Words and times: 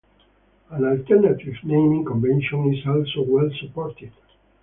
An 0.71 0.83
alternative 0.83 1.53
naming 1.61 2.03
convention 2.03 2.73
is 2.73 2.83
also 2.87 3.21
well 3.21 3.51
supported. 3.59 4.11